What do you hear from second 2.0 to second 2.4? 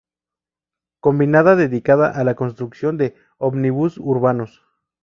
a la